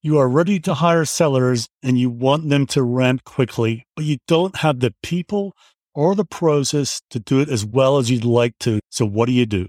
You 0.00 0.18
are 0.18 0.28
ready 0.28 0.60
to 0.60 0.74
hire 0.74 1.04
sellers 1.04 1.68
and 1.82 1.98
you 1.98 2.08
want 2.08 2.48
them 2.50 2.66
to 2.66 2.84
ramp 2.84 3.24
quickly, 3.24 3.84
but 3.96 4.04
you 4.04 4.18
don't 4.28 4.58
have 4.58 4.78
the 4.78 4.94
people 5.02 5.56
or 5.92 6.14
the 6.14 6.24
process 6.24 7.02
to 7.10 7.18
do 7.18 7.40
it 7.40 7.48
as 7.48 7.64
well 7.64 7.98
as 7.98 8.08
you'd 8.08 8.24
like 8.24 8.56
to. 8.60 8.78
So, 8.90 9.04
what 9.04 9.26
do 9.26 9.32
you 9.32 9.44
do? 9.44 9.66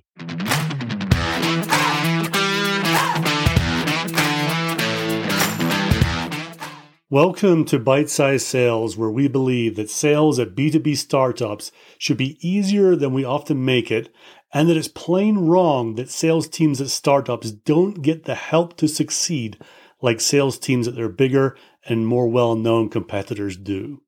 Welcome 7.09 7.65
to 7.65 7.79
Bite 7.79 8.11
Size 8.11 8.45
Sales, 8.45 8.95
where 8.95 9.09
we 9.09 9.27
believe 9.27 9.77
that 9.77 9.89
sales 9.89 10.37
at 10.37 10.53
B2B 10.53 10.95
startups 10.95 11.71
should 11.97 12.17
be 12.17 12.37
easier 12.47 12.95
than 12.95 13.13
we 13.13 13.25
often 13.25 13.65
make 13.65 13.89
it, 13.89 14.13
and 14.53 14.69
that 14.69 14.77
it's 14.77 14.87
plain 14.87 15.39
wrong 15.47 15.95
that 15.95 16.11
sales 16.11 16.47
teams 16.47 16.79
at 16.79 16.91
startups 16.91 17.49
don't 17.49 18.03
get 18.03 18.25
the 18.25 18.35
help 18.35 18.77
to 18.77 18.87
succeed 18.87 19.57
like 20.01 20.21
sales 20.21 20.57
teams 20.57 20.87
at 20.87 20.95
their 20.95 21.09
bigger 21.09 21.57
and 21.85 22.07
more 22.07 22.27
well 22.27 22.55
known 22.55 22.89
competitors 22.89 23.57
do. 23.57 24.01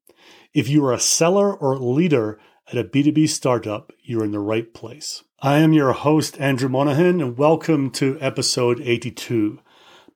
If 0.53 0.69
you 0.69 0.85
are 0.85 0.93
a 0.93 0.99
seller 0.99 1.53
or 1.53 1.77
leader 1.77 2.39
at 2.67 2.77
a 2.77 2.83
B2B 2.83 3.29
startup, 3.29 3.91
you're 4.03 4.23
in 4.23 4.31
the 4.31 4.39
right 4.39 4.73
place. 4.73 5.23
I 5.39 5.59
am 5.59 5.73
your 5.73 5.93
host, 5.93 6.39
Andrew 6.39 6.69
Monahan, 6.69 7.19
and 7.19 7.37
welcome 7.37 7.89
to 7.91 8.17
episode 8.21 8.79
82. 8.81 9.59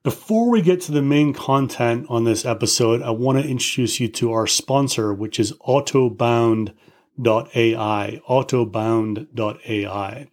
Before 0.02 0.48
we 0.48 0.62
get 0.62 0.80
to 0.82 0.92
the 0.92 1.02
main 1.02 1.34
content 1.34 2.06
on 2.08 2.22
this 2.22 2.44
episode, 2.44 3.02
I 3.02 3.10
want 3.10 3.42
to 3.42 3.48
introduce 3.48 3.98
you 3.98 4.06
to 4.08 4.32
our 4.32 4.46
sponsor, 4.46 5.12
which 5.12 5.40
is 5.40 5.52
Autobound.ai. 5.66 6.70
Autobound.ai. 8.28 10.28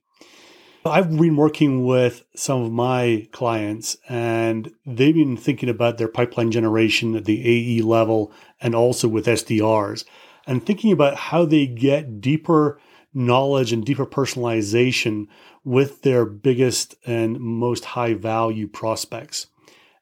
I've 0.86 1.16
been 1.16 1.38
working 1.38 1.86
with 1.86 2.26
some 2.36 2.64
of 2.64 2.72
my 2.72 3.28
clients 3.31 3.95
and 4.09 4.73
they've 4.86 5.16
been 5.16 5.38
thinking 5.38 5.70
about 5.70 5.98
their 5.98 6.09
pipeline 6.09 6.52
generation 6.52 7.16
at 7.16 7.25
the 7.25 7.42
AE 7.45 7.81
level 7.84 8.34
and 8.59 8.75
also 8.75 9.08
with 9.08 9.25
SDRs 9.25 10.03
and 10.45 10.66
thinking 10.66 10.92
about 10.92 11.16
how 11.16 11.45
they 11.45 11.67
get 11.67 12.20
deeper 12.20 12.80
knowledge 13.14 13.72
and 13.72 13.86
deeper 13.86 14.06
personalization 14.06 15.28
with 15.64 16.02
their 16.02 16.25
biggest 16.25 16.95
and 17.06 17.40
most 17.40 17.86
high 17.86 18.14
value 18.14 18.68
prospects. 18.68 19.47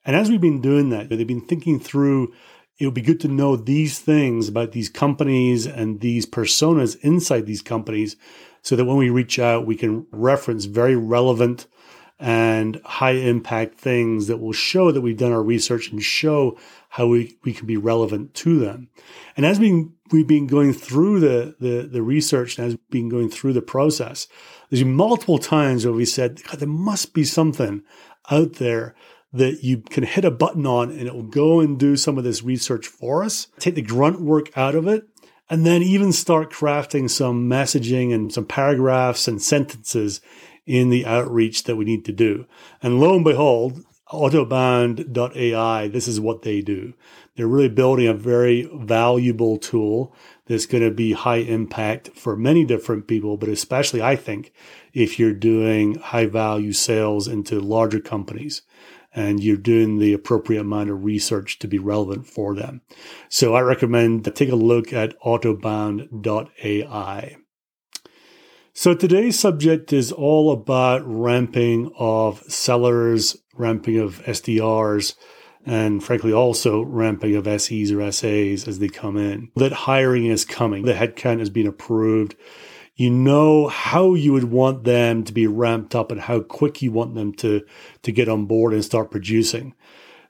And 0.03 0.15
as 0.15 0.29
we've 0.29 0.41
been 0.41 0.61
doing 0.61 0.89
that, 0.89 1.09
they've 1.09 1.27
been 1.27 1.45
thinking 1.45 1.79
through 1.79 2.33
it 2.79 2.85
would 2.85 2.95
be 2.95 3.01
good 3.01 3.19
to 3.19 3.27
know 3.27 3.55
these 3.55 3.99
things 3.99 4.49
about 4.49 4.71
these 4.71 4.89
companies 4.89 5.67
and 5.67 5.99
these 5.99 6.25
personas 6.25 6.97
inside 7.01 7.45
these 7.45 7.61
companies 7.61 8.15
so 8.61 8.75
that 8.75 8.85
when 8.85 8.97
we 8.97 9.09
reach 9.09 9.39
out, 9.39 9.65
we 9.65 9.75
can 9.75 10.05
reference 10.11 10.65
very 10.65 10.95
relevant 10.95 11.67
and 12.21 12.79
high 12.85 13.13
impact 13.13 13.79
things 13.79 14.27
that 14.27 14.37
will 14.37 14.53
show 14.53 14.91
that 14.91 15.01
we've 15.01 15.17
done 15.17 15.31
our 15.31 15.41
research 15.41 15.91
and 15.91 16.03
show 16.03 16.55
how 16.89 17.07
we, 17.07 17.35
we 17.43 17.51
can 17.51 17.65
be 17.65 17.77
relevant 17.77 18.33
to 18.35 18.59
them. 18.59 18.89
And 19.35 19.43
as 19.43 19.59
we, 19.59 19.87
we've 20.11 20.27
been 20.27 20.45
going 20.45 20.71
through 20.71 21.19
the, 21.19 21.55
the, 21.59 21.87
the 21.87 22.03
research 22.03 22.57
and 22.57 22.67
as 22.67 22.73
we've 22.73 22.89
been 22.91 23.09
going 23.09 23.29
through 23.29 23.53
the 23.53 23.61
process, 23.61 24.27
there's 24.69 24.83
been 24.83 24.93
multiple 24.93 25.39
times 25.39 25.83
where 25.83 25.95
we 25.95 26.05
said, 26.05 26.37
there 26.53 26.67
must 26.67 27.15
be 27.15 27.23
something 27.23 27.81
out 28.29 28.53
there 28.53 28.93
that 29.33 29.63
you 29.63 29.77
can 29.77 30.03
hit 30.03 30.25
a 30.25 30.31
button 30.31 30.67
on 30.67 30.91
and 30.91 31.07
it 31.07 31.15
will 31.15 31.23
go 31.23 31.59
and 31.59 31.79
do 31.79 31.95
some 31.95 32.19
of 32.19 32.23
this 32.23 32.43
research 32.43 32.85
for 32.85 33.23
us, 33.23 33.47
take 33.57 33.75
the 33.75 33.81
grunt 33.81 34.21
work 34.21 34.55
out 34.55 34.75
of 34.75 34.87
it, 34.87 35.07
and 35.51 35.65
then 35.65 35.83
even 35.83 36.13
start 36.13 36.49
crafting 36.49 37.09
some 37.09 37.49
messaging 37.49 38.13
and 38.13 38.31
some 38.31 38.45
paragraphs 38.45 39.27
and 39.27 39.41
sentences 39.41 40.21
in 40.65 40.89
the 40.89 41.05
outreach 41.05 41.65
that 41.65 41.75
we 41.75 41.83
need 41.83 42.05
to 42.05 42.13
do. 42.13 42.45
And 42.81 43.01
lo 43.01 43.15
and 43.15 43.25
behold, 43.25 43.83
autobound.ai, 44.13 45.87
this 45.89 46.07
is 46.07 46.21
what 46.21 46.43
they 46.43 46.61
do. 46.61 46.93
They're 47.35 47.47
really 47.47 47.67
building 47.67 48.07
a 48.07 48.13
very 48.13 48.69
valuable 48.73 49.57
tool 49.57 50.15
that's 50.45 50.65
going 50.65 50.85
to 50.85 50.91
be 50.91 51.11
high 51.11 51.37
impact 51.37 52.11
for 52.15 52.37
many 52.37 52.63
different 52.63 53.07
people, 53.07 53.35
but 53.35 53.49
especially 53.49 54.01
I 54.01 54.15
think 54.15 54.53
if 54.93 55.19
you're 55.19 55.33
doing 55.33 55.95
high 55.95 56.27
value 56.27 56.71
sales 56.71 57.27
into 57.27 57.59
larger 57.59 57.99
companies 57.99 58.61
and 59.13 59.43
you're 59.43 59.57
doing 59.57 59.97
the 59.97 60.13
appropriate 60.13 60.61
amount 60.61 60.89
of 60.89 61.03
research 61.03 61.59
to 61.59 61.67
be 61.67 61.79
relevant 61.79 62.25
for 62.27 62.55
them. 62.55 62.81
So 63.29 63.53
I 63.55 63.61
recommend 63.61 64.23
take 64.35 64.49
a 64.49 64.55
look 64.55 64.93
at 64.93 65.19
autobound.ai. 65.21 66.07
So 68.73 68.93
today's 68.93 69.37
subject 69.37 69.91
is 69.91 70.13
all 70.13 70.51
about 70.51 71.01
ramping 71.05 71.91
of 71.99 72.41
sellers, 72.43 73.37
ramping 73.53 73.99
of 73.99 74.23
SDRs, 74.23 75.15
and 75.65 76.03
frankly 76.03 76.31
also 76.31 76.81
ramping 76.81 77.35
of 77.35 77.61
SEs 77.61 77.91
or 77.91 78.11
SAs 78.11 78.67
as 78.67 78.79
they 78.79 78.87
come 78.87 79.17
in. 79.17 79.51
That 79.57 79.73
hiring 79.73 80.25
is 80.25 80.45
coming. 80.45 80.85
The 80.85 80.93
headcount 80.93 81.39
has 81.39 81.49
been 81.49 81.67
approved 81.67 82.35
you 82.95 83.09
know 83.09 83.67
how 83.67 84.13
you 84.13 84.33
would 84.33 84.45
want 84.45 84.83
them 84.83 85.23
to 85.23 85.33
be 85.33 85.47
ramped 85.47 85.95
up 85.95 86.11
and 86.11 86.21
how 86.21 86.41
quick 86.41 86.81
you 86.81 86.91
want 86.91 87.15
them 87.15 87.33
to 87.33 87.65
to 88.03 88.11
get 88.11 88.29
on 88.29 88.45
board 88.45 88.73
and 88.73 88.83
start 88.83 89.11
producing. 89.11 89.73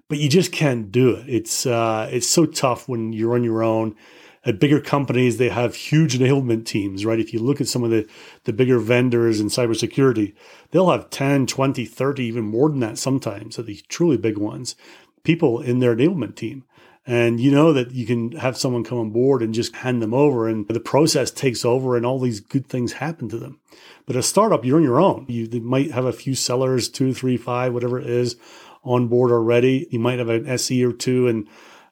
But 0.08 0.20
you 0.20 0.30
just 0.30 0.52
can't 0.52 0.92
do 0.92 1.12
it. 1.12 1.28
It's 1.28 1.66
uh, 1.66 2.10
it's 2.12 2.28
so 2.28 2.46
tough 2.46 2.88
when 2.88 3.14
you're 3.14 3.36
on 3.36 3.44
your 3.44 3.64
own. 3.64 3.96
At 4.44 4.60
bigger 4.60 4.82
companies 4.82 5.38
they 5.38 5.50
have 5.50 5.76
huge 5.76 6.18
enablement 6.18 6.66
teams 6.66 7.06
right? 7.06 7.20
If 7.20 7.32
you 7.32 7.40
look 7.40 7.62
at 7.62 7.68
some 7.68 7.84
of 7.84 7.92
the 7.92 8.08
the 8.46 8.54
bigger 8.54 8.80
vendors 8.80 9.40
in 9.40 9.48
cybersecurity 9.48 10.34
they'll 10.72 10.90
have 10.90 11.12
10 11.12 11.46
20 11.46 11.86
30 11.86 12.24
even 12.24 12.44
more 12.46 12.68
than 12.70 12.80
that 12.80 12.98
sometimes 12.98 13.60
at 13.60 13.68
the 13.68 13.80
truly 13.88 14.18
big 14.18 14.40
ones 14.40 14.76
people 15.24 15.62
in 15.62 15.78
their 15.78 15.96
enablement 15.96 16.36
team 16.36 16.64
and 17.06 17.40
you 17.40 17.52
know 17.52 17.74
that 17.74 17.92
you 17.92 18.06
can 18.06 18.32
have 18.34 18.58
someone 18.58 18.84
come 18.84 19.00
on 19.00 19.10
board 19.10 19.42
and 19.42 19.54
just 19.54 19.76
hand 19.78 20.02
them 20.02 20.14
over 20.14 20.48
and 20.48 20.68
the 20.68 20.80
process 20.80 21.32
takes 21.32 21.66
over 21.66 21.98
and 21.98 22.06
all 22.06 22.20
these 22.20 22.40
good 22.40 22.68
things 22.68 22.94
happen 22.94 23.28
to 23.30 23.38
them. 23.38 23.60
But 24.06 24.16
a 24.16 24.24
startup, 24.24 24.64
you're 24.64 24.78
on 24.78 24.84
your 24.84 25.00
own. 25.00 25.26
You 25.28 25.48
might 25.62 25.92
have 25.92 26.06
a 26.06 26.14
few 26.14 26.36
sellers, 26.36 26.90
two, 26.90 27.14
three, 27.14 27.38
five, 27.38 27.74
whatever 27.74 28.00
it 28.00 28.08
is 28.08 28.36
on 28.84 29.08
board 29.08 29.32
already. 29.32 29.88
You 29.90 30.00
might 30.00 30.20
have 30.20 30.30
an 30.30 30.48
SE 30.48 30.84
or 30.84 30.94
two 30.94 31.28
and 31.28 31.48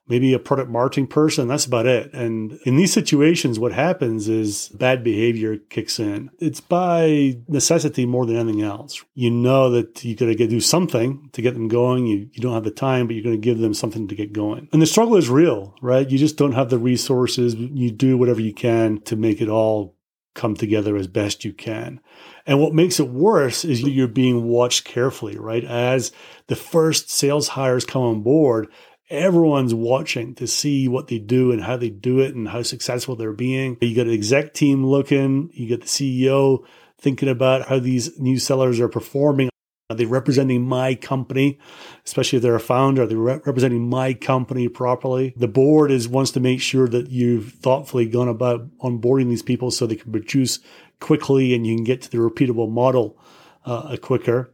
maybe 0.10 0.34
a 0.34 0.40
product 0.40 0.70
marketing 0.70 1.08
person. 1.08 1.48
That's 1.48 1.66
about 1.66 1.86
it. 1.86 2.12
And 2.14 2.60
in 2.66 2.76
these 2.76 2.92
situations, 2.92 3.60
what 3.60 3.72
happens 3.72 4.28
is 4.28 4.70
bad 4.70 5.04
behavior 5.04 5.58
kicks 5.58 6.00
in. 6.00 6.32
It's 6.40 6.60
by 6.60 7.38
necessity 7.48 8.06
more 8.06 8.26
than 8.26 8.36
anything 8.36 8.64
else. 8.64 9.04
You 9.14 9.30
know 9.30 9.70
that 9.70 10.04
you 10.04 10.16
got 10.16 10.26
to 10.26 10.36
do 10.36 10.60
something 10.60 11.30
to 11.34 11.42
get 11.42 11.54
them 11.54 11.68
going. 11.68 12.08
You, 12.08 12.30
you 12.34 12.42
don't 12.42 12.56
have 12.56 12.64
the 12.64 12.72
time, 12.72 13.08
but 13.08 13.16
you're 13.16 13.24
going 13.24 13.40
to 13.40 13.46
give 13.46 13.60
them 13.60 13.74
something 13.74 14.08
to 14.08 14.16
get 14.16 14.34
going. 14.34 14.68
And 14.74 14.82
the 14.82 14.88
struggle 14.88 15.16
is 15.16 15.30
real, 15.30 15.76
right? 15.82 16.10
You 16.10 16.18
just 16.18 16.38
don't 16.38 16.54
have 16.54 16.70
the 16.70 16.80
resources. 16.80 17.56
You 17.56 17.92
do 17.92 18.18
whatever 18.18 18.42
you 18.42 18.54
can 18.54 19.02
to 19.04 19.16
make 19.16 19.42
it 19.42 19.50
all 19.50 19.96
come 20.34 20.56
together 20.56 20.96
as 20.96 21.08
best 21.08 21.44
you 21.44 21.54
can. 21.54 22.00
And 22.46 22.60
what 22.60 22.74
makes 22.74 23.00
it 23.00 23.10
worse 23.10 23.66
is 23.66 23.82
you're 23.82 24.08
being 24.08 24.46
watched 24.46 24.86
carefully, 24.86 25.38
right? 25.38 25.64
As 25.64 26.12
the 26.48 26.56
first 26.56 27.10
sales 27.10 27.50
hires 27.50 27.86
come 27.86 28.02
on 28.02 28.22
board, 28.24 28.70
everyone's 29.10 29.74
watching 29.74 30.36
to 30.36 30.48
see 30.48 30.88
what 30.88 31.08
they 31.08 31.20
do 31.20 31.52
and 31.52 31.64
how 31.64 31.78
they 31.78 31.90
do 31.90 32.20
it 32.20 32.36
and 32.36 32.48
how 32.48 32.62
successful 32.62 33.16
they're 33.16 33.34
being. 33.34 33.78
You 33.82 33.96
got 33.96 34.08
an 34.08 34.14
exec 34.14 34.54
team 34.54 34.86
looking, 34.86 35.50
you 35.54 35.70
got 35.70 35.82
the 35.82 35.88
CEO 35.88 36.66
thinking 37.00 37.30
about 37.30 37.68
how 37.68 37.80
these 37.80 38.20
new 38.20 38.38
sellers 38.38 38.80
are 38.80 38.90
performing. 38.90 39.50
Are 39.90 39.96
they 39.96 40.06
representing 40.06 40.68
my 40.68 40.94
company, 40.94 41.58
especially 42.06 42.38
if 42.38 42.44
they're 42.44 42.54
a 42.54 42.60
founder? 42.60 43.02
Are 43.02 43.08
they 43.08 43.16
re- 43.16 43.42
representing 43.44 43.90
my 43.90 44.14
company 44.14 44.68
properly? 44.68 45.34
The 45.36 45.48
board 45.48 45.90
is 45.90 46.08
wants 46.08 46.30
to 46.32 46.40
make 46.40 46.62
sure 46.62 46.88
that 46.88 47.10
you've 47.10 47.54
thoughtfully 47.54 48.08
gone 48.08 48.28
about 48.28 48.70
onboarding 48.78 49.30
these 49.30 49.42
people 49.42 49.72
so 49.72 49.88
they 49.88 49.96
can 49.96 50.12
produce 50.12 50.60
quickly 51.00 51.56
and 51.56 51.66
you 51.66 51.76
can 51.76 51.84
get 51.84 52.04
to 52.04 52.12
the 52.12 52.18
repeatable 52.18 52.70
model 52.70 53.18
uh, 53.66 53.98
quicker. 53.98 54.52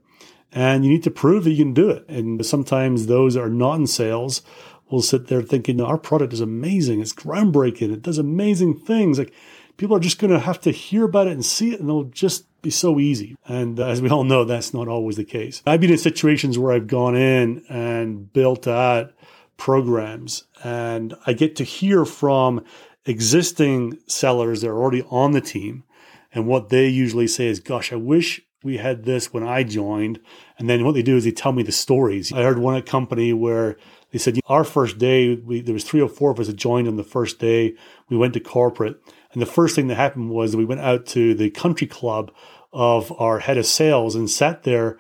And 0.56 0.86
you 0.86 0.90
need 0.90 1.04
to 1.04 1.12
prove 1.12 1.44
that 1.44 1.52
you 1.52 1.64
can 1.66 1.74
do 1.74 1.90
it. 1.90 2.08
And 2.08 2.44
sometimes 2.46 3.06
those 3.06 3.34
that 3.34 3.42
are 3.42 3.50
not 3.50 3.76
in 3.76 3.88
sales 3.88 4.42
will 4.90 5.02
sit 5.02 5.28
there 5.28 5.42
thinking, 5.42 5.82
our 5.82 5.98
product 5.98 6.32
is 6.32 6.40
amazing. 6.40 7.02
It's 7.02 7.14
groundbreaking. 7.14 7.92
It 7.92 8.02
does 8.02 8.18
amazing 8.18 8.80
things. 8.80 9.20
Like 9.20 9.34
people 9.76 9.98
are 9.98 10.00
just 10.00 10.18
going 10.18 10.32
to 10.32 10.40
have 10.40 10.62
to 10.62 10.72
hear 10.72 11.04
about 11.04 11.28
it 11.28 11.34
and 11.34 11.46
see 11.46 11.74
it 11.74 11.82
and 11.82 11.90
it'll 11.90 12.06
just 12.06 12.46
be 12.62 12.70
so 12.70 13.00
easy. 13.02 13.36
And 13.46 13.80
uh, 13.80 13.88
as 13.88 14.02
we 14.02 14.10
all 14.10 14.24
know, 14.24 14.46
that's 14.46 14.74
not 14.74 14.88
always 14.88 15.18
the 15.18 15.26
case. 15.26 15.62
I've 15.68 15.82
been 15.82 15.92
in 15.92 15.98
situations 15.98 16.58
where 16.58 16.72
I've 16.72 16.88
gone 16.88 17.18
in 17.18 17.66
and 17.68 18.32
built 18.32 18.66
out 18.66 19.12
programs 19.58 20.46
and 20.64 21.16
I 21.28 21.34
get 21.34 21.58
to 21.58 21.66
hear 21.66 22.06
from 22.06 22.64
existing 23.06 24.00
sellers 24.08 24.62
that 24.62 24.70
are 24.70 24.82
already 24.82 25.04
on 25.10 25.32
the 25.32 25.42
team. 25.42 25.84
And 26.32 26.48
what 26.48 26.70
they 26.70 26.88
usually 26.88 27.28
say 27.28 27.48
is, 27.48 27.60
gosh, 27.60 27.92
I 27.92 27.98
wish 27.98 28.42
we 28.66 28.78
had 28.78 29.06
this 29.06 29.32
when 29.32 29.48
I 29.48 29.64
joined. 29.64 30.20
And 30.58 30.68
then 30.68 30.84
what 30.84 30.96
they 30.96 31.04
do 31.04 31.16
is 31.16 31.24
they 31.24 31.32
tell 31.32 31.52
me 31.52 31.62
the 31.62 31.72
stories. 31.72 32.34
I 32.34 32.42
heard 32.42 32.58
one 32.58 32.76
at 32.76 32.88
company 32.88 33.32
where 33.32 33.78
they 34.12 34.18
said, 34.18 34.40
our 34.48 34.64
first 34.64 34.98
day, 34.98 35.36
we, 35.36 35.62
there 35.62 35.74
was 35.74 35.84
three 35.84 36.02
or 36.02 36.10
four 36.10 36.32
of 36.32 36.40
us 36.40 36.48
that 36.48 36.56
joined 36.56 36.88
on 36.88 36.96
the 36.96 37.04
first 37.04 37.38
day. 37.40 37.76
We 38.10 38.18
went 38.18 38.34
to 38.34 38.40
corporate. 38.40 39.00
And 39.32 39.42
the 39.42 39.46
first 39.46 39.76
thing 39.76 39.88
that 39.88 39.96
happened 39.96 40.32
was 40.32 40.56
we 40.56 40.66
went 40.66 40.82
out 40.82 41.06
to 41.08 41.36
the 41.36 41.52
country 41.52 41.86
club 41.86 42.32
of 42.74 43.14
our 43.22 43.40
head 43.40 43.58
of 43.58 43.68
sales 43.68 44.16
and 44.16 44.30
sat 44.30 44.64
there 44.64 44.98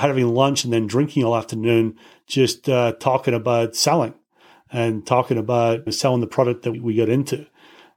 having 0.00 0.26
lunch 0.34 0.64
and 0.64 0.72
then 0.72 0.86
drinking 0.86 1.24
all 1.24 1.36
afternoon, 1.36 1.98
just 2.26 2.68
uh, 2.70 2.92
talking 2.92 3.34
about 3.34 3.76
selling 3.76 4.14
and 4.72 5.06
talking 5.06 5.36
about 5.36 5.92
selling 5.92 6.22
the 6.22 6.26
product 6.26 6.62
that 6.62 6.82
we 6.82 6.96
got 6.96 7.10
into. 7.10 7.46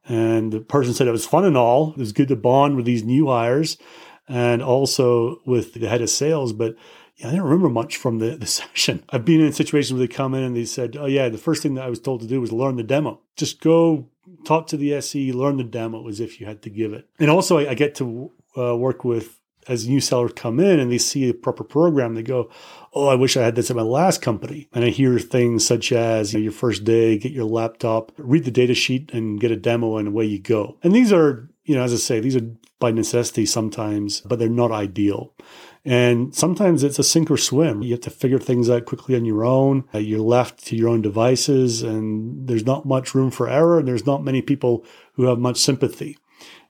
And 0.09 0.51
the 0.51 0.59
person 0.59 0.93
said 0.93 1.07
it 1.07 1.11
was 1.11 1.25
fun 1.25 1.45
and 1.45 1.57
all. 1.57 1.91
It 1.91 1.97
was 1.97 2.11
good 2.11 2.27
to 2.27 2.35
bond 2.35 2.75
with 2.75 2.85
these 2.85 3.03
new 3.03 3.27
hires 3.27 3.77
and 4.27 4.61
also 4.61 5.41
with 5.45 5.73
the 5.73 5.87
head 5.87 6.01
of 6.01 6.09
sales. 6.09 6.53
But 6.53 6.75
yeah, 7.15 7.27
I 7.27 7.31
didn't 7.31 7.45
remember 7.45 7.69
much 7.69 7.97
from 7.97 8.19
the, 8.19 8.35
the 8.35 8.45
session. 8.47 9.03
I've 9.09 9.25
been 9.25 9.41
in 9.41 9.53
situations 9.53 9.93
where 9.93 10.07
they 10.07 10.13
come 10.13 10.33
in 10.33 10.43
and 10.43 10.55
they 10.55 10.65
said, 10.65 10.97
Oh, 10.97 11.05
yeah, 11.05 11.29
the 11.29 11.37
first 11.37 11.63
thing 11.63 11.75
that 11.75 11.85
I 11.85 11.89
was 11.89 11.99
told 11.99 12.21
to 12.21 12.27
do 12.27 12.41
was 12.41 12.51
learn 12.51 12.75
the 12.75 12.83
demo. 12.83 13.21
Just 13.35 13.61
go 13.61 14.09
talk 14.45 14.67
to 14.67 14.77
the 14.77 14.93
SE, 14.95 15.31
learn 15.31 15.57
the 15.57 15.63
demo 15.63 16.07
as 16.07 16.19
if 16.19 16.39
you 16.39 16.47
had 16.47 16.61
to 16.63 16.69
give 16.69 16.93
it. 16.93 17.07
And 17.19 17.29
also, 17.29 17.57
I, 17.57 17.71
I 17.71 17.73
get 17.73 17.95
to 17.95 18.31
uh, 18.57 18.75
work 18.75 19.03
with 19.03 19.37
as 19.67 19.87
new 19.87 19.99
sellers 19.99 20.31
come 20.33 20.59
in 20.59 20.79
and 20.79 20.91
they 20.91 20.97
see 20.97 21.29
a 21.29 21.33
proper 21.33 21.63
program, 21.63 22.15
they 22.15 22.23
go, 22.23 22.49
Oh, 22.93 23.07
I 23.07 23.15
wish 23.15 23.37
I 23.37 23.43
had 23.43 23.55
this 23.55 23.69
at 23.69 23.75
my 23.75 23.83
last 23.83 24.21
company. 24.21 24.69
And 24.73 24.83
I 24.83 24.89
hear 24.89 25.19
things 25.19 25.65
such 25.65 25.91
as 25.91 26.33
you 26.33 26.39
know, 26.39 26.43
your 26.43 26.51
first 26.51 26.83
day, 26.83 27.17
get 27.17 27.31
your 27.31 27.45
laptop, 27.45 28.11
read 28.17 28.45
the 28.45 28.51
data 28.51 28.73
sheet 28.73 29.11
and 29.13 29.39
get 29.39 29.51
a 29.51 29.55
demo 29.55 29.97
and 29.97 30.07
away 30.07 30.25
you 30.25 30.39
go. 30.39 30.77
And 30.83 30.93
these 30.93 31.11
are, 31.11 31.49
you 31.67 31.75
know, 31.75 31.83
as 31.83 31.93
I 31.93 31.97
say, 31.97 32.19
these 32.21 32.37
are 32.37 32.49
by 32.79 32.91
necessity 32.91 33.45
sometimes, 33.45 34.21
but 34.21 34.39
they're 34.39 34.49
not 34.49 34.71
ideal. 34.71 35.33
And 35.83 36.33
sometimes 36.33 36.81
it's 36.81 36.97
a 36.97 37.03
sink 37.03 37.29
or 37.29 37.37
swim. 37.37 37.81
You 37.81 37.91
have 37.91 38.01
to 38.01 38.09
figure 38.09 38.39
things 38.39 38.69
out 38.69 38.85
quickly 38.85 39.15
on 39.15 39.25
your 39.25 39.43
own. 39.43 39.83
Uh, 39.93 39.97
you're 39.97 40.19
left 40.19 40.65
to 40.67 40.77
your 40.77 40.87
own 40.87 41.01
devices 41.01 41.83
and 41.83 42.47
there's 42.47 42.65
not 42.65 42.85
much 42.85 43.13
room 43.13 43.31
for 43.31 43.49
error. 43.49 43.79
And 43.79 43.87
there's 43.87 44.05
not 44.05 44.23
many 44.23 44.41
people 44.41 44.85
who 45.13 45.25
have 45.25 45.39
much 45.39 45.57
sympathy. 45.57 46.17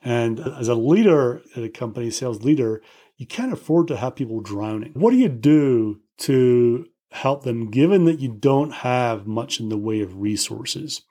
And 0.03 0.39
as 0.39 0.67
a 0.67 0.75
leader 0.75 1.41
at 1.55 1.63
a 1.63 1.69
company, 1.69 2.09
sales 2.09 2.44
leader, 2.44 2.81
you 3.17 3.27
can't 3.27 3.53
afford 3.53 3.88
to 3.89 3.97
have 3.97 4.15
people 4.15 4.41
drowning. 4.41 4.94
What 4.94 5.11
do 5.11 5.17
you 5.17 5.29
do 5.29 5.99
to 6.19 6.88
help 7.11 7.44
them, 7.44 7.69
given 7.69 8.05
that 8.05 8.19
you 8.19 8.29
don't 8.29 8.71
have 8.71 9.27
much 9.27 9.59
in 9.59 9.69
the 9.69 9.77
way 9.77 10.01
of 10.01 10.19
resources? 10.19 11.03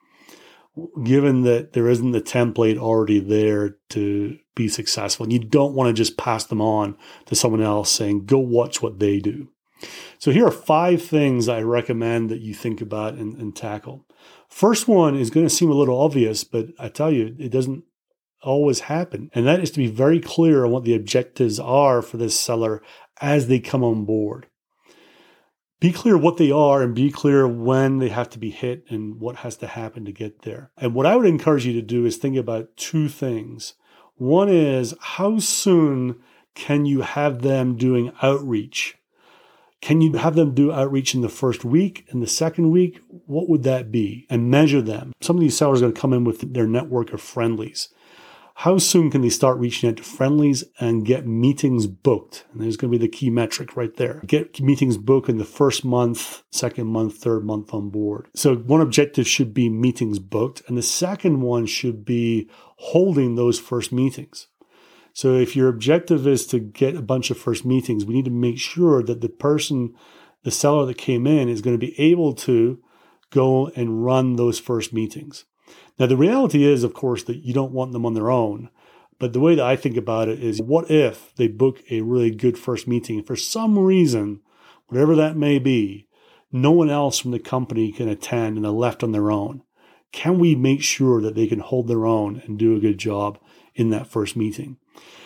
Given 1.03 1.43
that 1.43 1.73
there 1.73 1.89
isn't 1.89 2.11
the 2.11 2.21
template 2.21 2.77
already 2.77 3.19
there 3.19 3.77
to 3.89 4.37
be 4.55 4.67
successful, 4.67 5.23
and 5.23 5.33
you 5.33 5.39
don't 5.39 5.73
want 5.73 5.87
to 5.87 5.93
just 5.93 6.17
pass 6.17 6.43
them 6.43 6.61
on 6.61 6.97
to 7.25 7.35
someone 7.35 7.61
else 7.61 7.91
saying, 7.91 8.25
go 8.25 8.37
watch 8.37 8.81
what 8.81 8.99
they 8.99 9.19
do. 9.19 9.49
So, 10.17 10.31
here 10.31 10.47
are 10.47 10.51
five 10.51 11.03
things 11.03 11.47
I 11.47 11.61
recommend 11.61 12.29
that 12.29 12.41
you 12.41 12.53
think 12.53 12.81
about 12.81 13.13
and, 13.13 13.35
and 13.37 13.55
tackle. 13.55 14.05
First 14.49 14.87
one 14.87 15.15
is 15.15 15.29
going 15.29 15.45
to 15.45 15.53
seem 15.53 15.69
a 15.69 15.75
little 15.75 15.99
obvious, 15.99 16.43
but 16.43 16.67
I 16.79 16.89
tell 16.89 17.11
you, 17.11 17.35
it 17.37 17.51
doesn't 17.51 17.83
always 18.41 18.81
happen. 18.81 19.29
And 19.33 19.45
that 19.45 19.59
is 19.59 19.71
to 19.71 19.77
be 19.77 19.87
very 19.87 20.19
clear 20.19 20.65
on 20.65 20.71
what 20.71 20.83
the 20.83 20.95
objectives 20.95 21.59
are 21.59 22.01
for 22.01 22.17
this 22.17 22.39
seller 22.39 22.81
as 23.21 23.47
they 23.47 23.59
come 23.59 23.83
on 23.83 24.05
board. 24.05 24.47
Be 25.79 25.91
clear 25.91 26.17
what 26.17 26.37
they 26.37 26.51
are 26.51 26.81
and 26.81 26.95
be 26.95 27.11
clear 27.11 27.47
when 27.47 27.99
they 27.99 28.09
have 28.09 28.29
to 28.31 28.39
be 28.39 28.49
hit 28.49 28.83
and 28.89 29.19
what 29.19 29.37
has 29.37 29.57
to 29.57 29.67
happen 29.67 30.05
to 30.05 30.11
get 30.11 30.41
there. 30.41 30.71
And 30.77 30.95
what 30.95 31.05
I 31.05 31.15
would 31.15 31.27
encourage 31.27 31.67
you 31.67 31.73
to 31.73 31.83
do 31.83 32.05
is 32.05 32.17
think 32.17 32.35
about 32.35 32.75
two 32.77 33.07
things. 33.07 33.73
One 34.15 34.49
is 34.49 34.95
how 34.99 35.37
soon 35.37 36.19
can 36.55 36.87
you 36.87 37.01
have 37.01 37.43
them 37.43 37.75
doing 37.75 38.11
outreach? 38.23 38.97
Can 39.79 40.01
you 40.01 40.13
have 40.13 40.33
them 40.33 40.55
do 40.55 40.71
outreach 40.71 41.13
in 41.13 41.21
the 41.21 41.29
first 41.29 41.63
week, 41.63 42.07
in 42.09 42.21
the 42.21 42.27
second 42.27 42.71
week? 42.71 42.99
What 43.27 43.47
would 43.47 43.61
that 43.61 43.91
be? 43.91 44.25
And 44.31 44.49
measure 44.49 44.81
them. 44.81 45.13
Some 45.21 45.35
of 45.35 45.41
these 45.41 45.55
sellers 45.55 45.79
are 45.79 45.85
going 45.85 45.93
to 45.93 46.01
come 46.01 46.13
in 46.13 46.23
with 46.23 46.53
their 46.55 46.65
network 46.65 47.13
of 47.13 47.21
friendlies 47.21 47.89
how 48.61 48.79
soon 48.79 49.11
can 49.11 49.21
they 49.21 49.29
start 49.29 49.59
reaching 49.59 49.87
out 49.87 49.97
to 49.97 50.03
friendlies 50.03 50.63
and 50.79 51.05
get 51.05 51.27
meetings 51.27 51.85
booked? 51.85 52.43
And 52.51 52.59
there's 52.59 52.75
going 52.75 52.91
to 52.91 52.97
be 52.97 53.05
the 53.05 53.07
key 53.07 53.29
metric 53.29 53.77
right 53.77 53.95
there. 53.97 54.19
Get 54.25 54.59
meetings 54.59 54.97
booked 54.97 55.29
in 55.29 55.37
the 55.37 55.45
first 55.45 55.85
month, 55.85 56.41
second 56.49 56.87
month, 56.87 57.17
third 57.17 57.45
month 57.45 57.71
on 57.71 57.91
board. 57.91 58.29
So 58.35 58.55
one 58.55 58.81
objective 58.81 59.27
should 59.27 59.53
be 59.53 59.69
meetings 59.69 60.17
booked. 60.17 60.63
And 60.67 60.75
the 60.75 60.81
second 60.81 61.41
one 61.41 61.67
should 61.67 62.03
be 62.03 62.49
holding 62.77 63.35
those 63.35 63.59
first 63.59 63.91
meetings. 63.91 64.47
So 65.13 65.35
if 65.35 65.55
your 65.55 65.69
objective 65.69 66.25
is 66.25 66.47
to 66.47 66.57
get 66.57 66.95
a 66.95 67.03
bunch 67.03 67.29
of 67.29 67.37
first 67.37 67.63
meetings, 67.63 68.05
we 68.05 68.15
need 68.15 68.25
to 68.25 68.31
make 68.31 68.57
sure 68.57 69.03
that 69.03 69.21
the 69.21 69.29
person, 69.29 69.93
the 70.41 70.49
seller 70.49 70.87
that 70.87 70.97
came 70.97 71.27
in 71.27 71.47
is 71.47 71.61
going 71.61 71.79
to 71.79 71.85
be 71.85 71.97
able 71.99 72.33
to 72.33 72.81
go 73.29 73.67
and 73.75 74.03
run 74.03 74.35
those 74.35 74.57
first 74.57 74.93
meetings. 74.93 75.45
Now, 75.99 76.05
the 76.05 76.17
reality 76.17 76.63
is, 76.63 76.83
of 76.83 76.93
course, 76.93 77.23
that 77.23 77.37
you 77.37 77.53
don't 77.53 77.71
want 77.71 77.91
them 77.91 78.05
on 78.05 78.13
their 78.13 78.31
own. 78.31 78.69
But 79.19 79.33
the 79.33 79.39
way 79.39 79.55
that 79.55 79.65
I 79.65 79.75
think 79.75 79.97
about 79.97 80.29
it 80.29 80.43
is 80.43 80.61
what 80.61 80.91
if 80.91 81.33
they 81.35 81.47
book 81.47 81.81
a 81.89 82.01
really 82.01 82.29
good 82.31 82.57
first 82.57 82.87
meeting? 82.87 83.23
For 83.23 83.35
some 83.35 83.77
reason, 83.79 84.41
whatever 84.87 85.15
that 85.15 85.35
may 85.35 85.57
be, 85.59 86.07
no 86.51 86.71
one 86.71 86.89
else 86.89 87.19
from 87.19 87.31
the 87.31 87.39
company 87.39 87.91
can 87.91 88.07
attend 88.07 88.57
and 88.57 88.65
they're 88.65 88.71
left 88.71 89.03
on 89.03 89.11
their 89.11 89.31
own. 89.31 89.63
Can 90.11 90.39
we 90.39 90.55
make 90.55 90.81
sure 90.81 91.21
that 91.21 91.35
they 91.35 91.47
can 91.47 91.59
hold 91.59 91.87
their 91.87 92.05
own 92.05 92.41
and 92.45 92.57
do 92.57 92.75
a 92.75 92.79
good 92.79 92.97
job 92.97 93.39
in 93.75 93.89
that 93.89 94.07
first 94.07 94.35
meeting? 94.35 94.77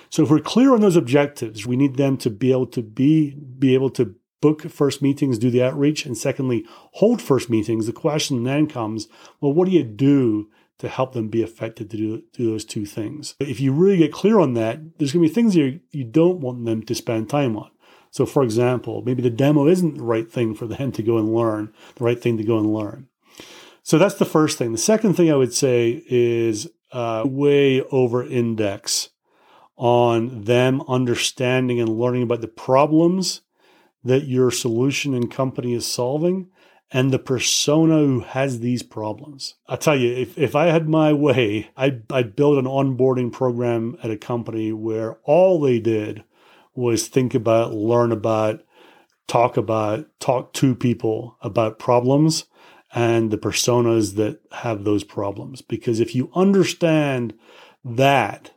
So 0.10 0.24
if 0.24 0.30
we're 0.30 0.40
clear 0.40 0.74
on 0.74 0.82
those 0.82 0.96
objectives, 0.96 1.66
we 1.66 1.76
need 1.76 1.96
them 1.96 2.18
to 2.18 2.30
be 2.30 2.52
able 2.52 2.68
to 2.68 2.82
be, 2.82 3.36
be 3.36 3.74
able 3.74 3.90
to 3.92 4.16
book 4.42 4.64
first 4.64 5.02
meetings, 5.02 5.38
do 5.38 5.50
the 5.50 5.64
outreach, 5.64 6.06
and 6.06 6.18
secondly, 6.18 6.66
hold 6.94 7.22
first 7.22 7.50
meetings. 7.50 7.86
The 7.86 7.94
question 7.94 8.44
then 8.44 8.68
comes, 8.68 9.08
well, 9.40 9.54
what 9.54 9.68
do 9.68 9.72
you 9.72 9.84
do 9.84 10.50
to 10.82 10.90
help 10.90 11.14
them 11.14 11.28
be 11.28 11.44
effective 11.44 11.90
to 11.90 11.98
do, 11.98 12.24
do 12.34 12.50
those 12.50 12.66
two 12.66 12.88
things. 12.88 13.36
If 13.40 13.60
you 13.60 13.72
really 13.72 13.98
get 13.98 14.12
clear 14.12 14.40
on 14.40 14.56
that, 14.56 14.80
there's 14.98 15.14
going 15.14 15.24
to 15.24 15.30
be 15.30 15.34
things 15.34 15.56
you, 15.56 15.80
you 15.92 16.04
don't 16.04 16.40
want 16.40 16.66
them 16.66 16.82
to 16.82 16.96
spend 16.96 17.30
time 17.30 17.56
on. 17.56 17.70
So, 18.10 18.26
for 18.26 18.42
example, 18.42 19.04
maybe 19.06 19.22
the 19.22 19.30
demo 19.30 19.68
isn't 19.68 19.98
the 19.98 20.04
right 20.04 20.30
thing 20.30 20.56
for 20.56 20.66
them 20.66 20.92
to 20.94 21.04
go 21.04 21.20
and 21.20 21.34
learn, 21.34 21.72
the 21.96 22.04
right 22.04 22.20
thing 22.20 22.38
to 22.38 22.44
go 22.44 22.58
and 22.58 22.74
learn. 22.74 23.08
So 23.84 24.00
that's 24.00 24.16
the 24.16 24.26
first 24.26 24.58
thing. 24.58 24.72
The 24.72 24.80
second 24.80 25.14
thing 25.14 25.32
I 25.32 25.36
would 25.36 25.54
say 25.54 26.04
is 26.08 26.68
uh, 26.92 27.24
way 27.26 27.82
over 27.84 28.26
index 28.26 29.10
on 29.78 30.44
them 30.44 30.82
understanding 30.88 31.80
and 31.80 31.90
learning 31.90 32.24
about 32.24 32.42
the 32.42 32.48
problems 32.48 33.42
that 34.04 34.28
your 34.28 34.52
solution 34.52 35.14
and 35.14 35.32
company 35.32 35.74
is 35.74 35.86
solving 35.86 36.50
and 36.92 37.12
the 37.12 37.20
persona 37.20 38.00
who 38.00 38.20
has 38.20 38.60
these 38.60 38.84
problems. 38.84 39.56
I 39.68 39.78
tell 39.78 39.96
you, 39.96 40.14
if, 40.14 40.38
if 40.38 40.56
I 40.56 40.68
had 40.68 40.90
my 40.90 41.14
way, 41.14 41.70
I'd, 41.78 42.12
I'd 42.12 42.36
build 42.36 42.58
an 42.58 42.66
onboarding 42.66 43.32
program 43.32 43.98
at 44.04 44.12
a 44.12 44.18
company 44.18 44.74
where 44.74 45.18
all 45.24 45.60
they 45.60 45.80
did 45.80 46.24
was 46.76 47.08
think 47.08 47.34
about, 47.34 47.74
learn 47.74 48.12
about, 48.12 48.62
talk 49.28 49.56
about, 49.56 50.08
talk 50.20 50.52
to 50.54 50.76
people 50.76 51.38
about 51.42 51.80
problems 51.80 52.46
and 52.94 53.32
the 53.32 53.38
personas 53.38 54.16
that 54.16 54.42
have 54.52 54.84
those 54.84 55.06
problems. 55.06 55.62
Because 55.62 56.02
if 56.02 56.14
you 56.14 56.30
understand 56.36 57.34
that, 57.86 58.52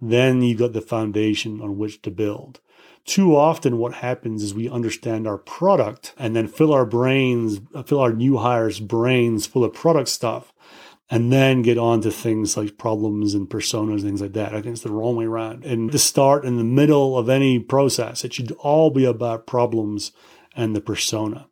then 0.00 0.42
you've 0.42 0.58
got 0.58 0.72
the 0.72 0.80
foundation 0.80 1.60
on 1.60 1.78
which 1.78 2.02
to 2.02 2.10
build 2.10 2.60
too 3.06 3.36
often 3.36 3.78
what 3.78 3.94
happens 3.94 4.42
is 4.42 4.52
we 4.52 4.68
understand 4.68 5.26
our 5.26 5.38
product 5.38 6.12
and 6.18 6.34
then 6.34 6.48
fill 6.48 6.72
our 6.72 6.84
brains, 6.84 7.60
fill 7.86 8.00
our 8.00 8.12
new 8.12 8.38
hires' 8.38 8.80
brains 8.80 9.46
full 9.46 9.64
of 9.64 9.72
product 9.72 10.08
stuff. 10.08 10.52
and 11.08 11.32
then 11.32 11.62
get 11.62 11.78
on 11.78 12.00
to 12.00 12.10
things 12.10 12.56
like 12.56 12.78
problems 12.78 13.32
and 13.32 13.48
personas, 13.48 14.02
things 14.02 14.20
like 14.20 14.32
that. 14.32 14.48
I 14.48 14.60
think 14.60 14.72
it's 14.72 14.82
the 14.82 14.90
wrong 14.90 15.14
way 15.14 15.26
around. 15.26 15.64
And 15.64 15.92
the 15.92 16.00
start 16.00 16.44
and 16.44 16.58
the 16.58 16.64
middle 16.64 17.16
of 17.16 17.28
any 17.28 17.60
process, 17.60 18.24
it 18.24 18.34
should 18.34 18.50
all 18.58 18.90
be 18.90 19.04
about 19.04 19.46
problems 19.46 20.10
and 20.56 20.74
the 20.74 20.80
persona. 20.80 21.46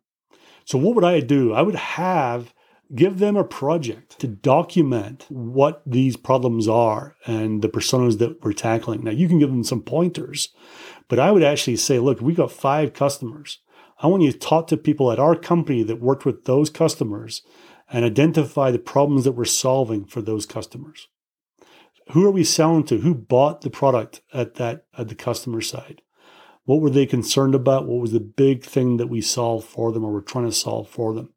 So 0.65 0.77
what 0.77 0.95
would 0.95 1.05
I 1.05 1.21
do? 1.21 1.53
I 1.53 1.61
would 1.61 1.75
have 1.75 2.53
give 2.93 3.19
them 3.19 3.35
a 3.35 3.43
project 3.43 4.19
to 4.19 4.27
document 4.27 5.25
what 5.29 5.81
these 5.85 6.17
problems 6.17 6.67
are 6.67 7.15
and 7.25 7.61
the 7.61 7.69
personas 7.69 8.19
that 8.19 8.43
we're 8.43 8.53
tackling. 8.53 9.03
Now 9.03 9.11
you 9.11 9.27
can 9.27 9.39
give 9.39 9.49
them 9.49 9.63
some 9.63 9.81
pointers, 9.81 10.49
but 11.07 11.19
I 11.19 11.31
would 11.31 11.43
actually 11.43 11.77
say, 11.77 11.99
look, 11.99 12.21
we 12.21 12.33
got 12.33 12.51
five 12.51 12.93
customers. 12.93 13.59
I 13.99 14.07
want 14.07 14.23
you 14.23 14.31
to 14.31 14.37
talk 14.37 14.67
to 14.67 14.77
people 14.77 15.11
at 15.11 15.19
our 15.19 15.35
company 15.35 15.83
that 15.83 16.01
worked 16.01 16.25
with 16.25 16.45
those 16.45 16.69
customers 16.69 17.41
and 17.89 18.03
identify 18.03 18.71
the 18.71 18.79
problems 18.79 19.23
that 19.23 19.33
we're 19.33 19.45
solving 19.45 20.05
for 20.05 20.21
those 20.21 20.45
customers. 20.45 21.07
Who 22.11 22.25
are 22.25 22.31
we 22.31 22.43
selling 22.43 22.83
to? 22.85 22.99
Who 22.99 23.15
bought 23.15 23.61
the 23.61 23.69
product 23.69 24.21
at 24.33 24.55
that 24.55 24.85
at 24.97 25.07
the 25.07 25.15
customer 25.15 25.61
side? 25.61 26.01
What 26.65 26.81
were 26.81 26.89
they 26.89 27.05
concerned 27.05 27.55
about? 27.55 27.87
What 27.87 28.01
was 28.01 28.11
the 28.11 28.19
big 28.19 28.63
thing 28.63 28.97
that 28.97 29.07
we 29.07 29.21
solved 29.21 29.67
for 29.67 29.91
them 29.91 30.03
or 30.03 30.11
we're 30.11 30.21
trying 30.21 30.45
to 30.45 30.51
solve 30.51 30.89
for 30.89 31.13
them? 31.13 31.29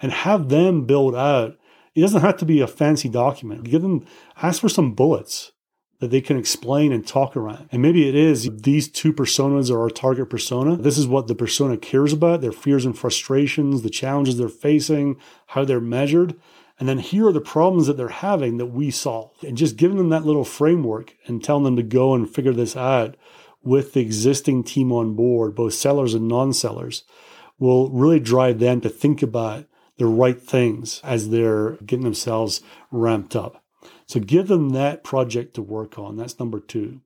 And 0.00 0.12
have 0.12 0.48
them 0.48 0.86
build 0.86 1.14
out. 1.14 1.58
It 1.94 2.00
doesn't 2.00 2.20
have 2.20 2.36
to 2.38 2.46
be 2.46 2.60
a 2.60 2.66
fancy 2.66 3.08
document. 3.08 3.64
Give 3.64 3.82
them 3.82 4.06
ask 4.40 4.60
for 4.60 4.68
some 4.68 4.94
bullets 4.94 5.52
that 5.98 6.10
they 6.10 6.20
can 6.20 6.36
explain 6.36 6.92
and 6.92 7.06
talk 7.06 7.36
around. 7.36 7.68
And 7.72 7.80
maybe 7.80 8.08
it 8.08 8.14
is 8.14 8.50
these 8.52 8.88
two 8.88 9.12
personas 9.12 9.70
are 9.70 9.80
our 9.80 9.88
target 9.88 10.28
persona. 10.28 10.76
This 10.76 10.98
is 10.98 11.06
what 11.06 11.26
the 11.26 11.34
persona 11.34 11.78
cares 11.78 12.12
about, 12.12 12.42
their 12.42 12.52
fears 12.52 12.84
and 12.84 12.96
frustrations, 12.96 13.82
the 13.82 13.90
challenges 13.90 14.36
they're 14.36 14.48
facing, 14.48 15.16
how 15.48 15.64
they're 15.64 15.80
measured. 15.80 16.38
And 16.78 16.86
then 16.88 16.98
here 16.98 17.26
are 17.28 17.32
the 17.32 17.40
problems 17.40 17.86
that 17.86 17.96
they're 17.96 18.08
having 18.08 18.58
that 18.58 18.66
we 18.66 18.90
solve. 18.90 19.32
And 19.42 19.56
just 19.56 19.76
giving 19.76 19.96
them 19.96 20.10
that 20.10 20.26
little 20.26 20.44
framework 20.44 21.16
and 21.26 21.42
telling 21.42 21.64
them 21.64 21.76
to 21.76 21.82
go 21.82 22.14
and 22.14 22.28
figure 22.28 22.52
this 22.52 22.76
out 22.76 23.16
with 23.66 23.92
the 23.92 24.00
existing 24.00 24.64
team 24.64 24.92
on 24.92 25.14
board, 25.14 25.54
both 25.54 25.74
sellers 25.74 26.14
and 26.14 26.28
non 26.28 26.52
sellers, 26.52 27.04
will 27.58 27.90
really 27.90 28.20
drive 28.20 28.58
them 28.58 28.80
to 28.80 28.88
think 28.88 29.22
about 29.22 29.66
the 29.98 30.06
right 30.06 30.40
things 30.40 31.00
as 31.02 31.30
they're 31.30 31.72
getting 31.84 32.04
themselves 32.04 32.62
ramped 32.90 33.34
up. 33.34 33.62
So 34.06 34.20
give 34.20 34.48
them 34.48 34.70
that 34.70 35.04
project 35.04 35.54
to 35.54 35.62
work 35.62 35.98
on. 35.98 36.16
That's 36.16 36.38
number 36.38 36.60
two. 36.60 37.00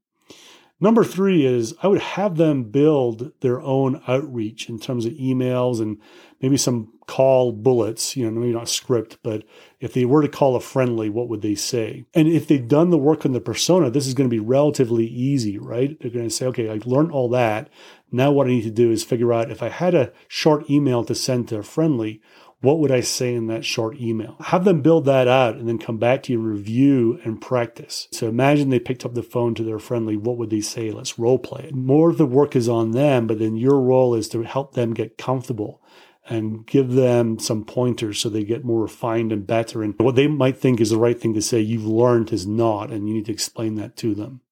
Number 0.82 1.04
three 1.04 1.44
is 1.44 1.74
I 1.82 1.88
would 1.88 2.00
have 2.00 2.36
them 2.36 2.64
build 2.64 3.32
their 3.40 3.60
own 3.60 4.02
outreach 4.08 4.68
in 4.70 4.78
terms 4.78 5.04
of 5.04 5.12
emails 5.12 5.80
and 5.80 5.98
maybe 6.40 6.56
some 6.56 6.92
call 7.06 7.52
bullets, 7.52 8.16
you 8.16 8.24
know, 8.24 8.30
maybe 8.30 8.52
not 8.52 8.68
script, 8.68 9.18
but 9.22 9.44
if 9.78 9.92
they 9.92 10.04
were 10.04 10.22
to 10.22 10.28
call 10.28 10.56
a 10.56 10.60
friendly, 10.60 11.10
what 11.10 11.28
would 11.28 11.42
they 11.42 11.54
say? 11.54 12.06
And 12.14 12.28
if 12.28 12.46
they've 12.46 12.66
done 12.66 12.90
the 12.90 12.96
work 12.96 13.26
on 13.26 13.32
the 13.32 13.40
persona, 13.40 13.90
this 13.90 14.06
is 14.06 14.14
going 14.14 14.30
to 14.30 14.34
be 14.34 14.40
relatively 14.40 15.06
easy, 15.06 15.58
right? 15.58 15.98
They're 16.00 16.10
going 16.10 16.28
to 16.28 16.34
say, 16.34 16.46
okay, 16.46 16.70
I 16.70 16.80
learned 16.84 17.12
all 17.12 17.28
that. 17.30 17.68
Now 18.10 18.30
what 18.30 18.46
I 18.46 18.50
need 18.50 18.62
to 18.62 18.70
do 18.70 18.90
is 18.90 19.04
figure 19.04 19.32
out 19.32 19.50
if 19.50 19.62
I 19.62 19.68
had 19.68 19.94
a 19.94 20.12
short 20.28 20.70
email 20.70 21.04
to 21.04 21.14
send 21.14 21.48
to 21.48 21.58
a 21.58 21.62
friendly, 21.62 22.22
what 22.60 22.78
would 22.78 22.90
I 22.90 23.00
say 23.00 23.34
in 23.34 23.46
that 23.46 23.64
short 23.64 23.98
email? 23.98 24.36
Have 24.40 24.64
them 24.64 24.82
build 24.82 25.06
that 25.06 25.26
out 25.26 25.56
and 25.56 25.66
then 25.66 25.78
come 25.78 25.96
back 25.96 26.22
to 26.24 26.32
you 26.32 26.38
and 26.38 26.48
review 26.48 27.18
and 27.24 27.40
practice. 27.40 28.06
So 28.12 28.28
imagine 28.28 28.68
they 28.68 28.78
picked 28.78 29.04
up 29.04 29.14
the 29.14 29.22
phone 29.22 29.54
to 29.54 29.62
their 29.62 29.78
friendly. 29.78 30.16
What 30.16 30.36
would 30.36 30.50
they 30.50 30.60
say? 30.60 30.90
Let's 30.90 31.18
role 31.18 31.38
play 31.38 31.64
it. 31.64 31.74
More 31.74 32.10
of 32.10 32.18
the 32.18 32.26
work 32.26 32.54
is 32.54 32.68
on 32.68 32.90
them, 32.90 33.26
but 33.26 33.38
then 33.38 33.56
your 33.56 33.80
role 33.80 34.14
is 34.14 34.28
to 34.30 34.42
help 34.42 34.74
them 34.74 34.92
get 34.92 35.16
comfortable 35.16 35.82
and 36.28 36.66
give 36.66 36.92
them 36.92 37.38
some 37.38 37.64
pointers 37.64 38.20
so 38.20 38.28
they 38.28 38.44
get 38.44 38.64
more 38.64 38.82
refined 38.82 39.32
and 39.32 39.46
better. 39.46 39.82
And 39.82 39.94
what 39.98 40.14
they 40.14 40.26
might 40.26 40.58
think 40.58 40.80
is 40.80 40.90
the 40.90 40.98
right 40.98 41.18
thing 41.18 41.32
to 41.34 41.42
say, 41.42 41.60
you've 41.60 41.86
learned 41.86 42.30
is 42.30 42.46
not, 42.46 42.90
and 42.90 43.08
you 43.08 43.14
need 43.14 43.26
to 43.26 43.32
explain 43.32 43.76
that 43.76 43.96
to 43.96 44.14
them. 44.14 44.42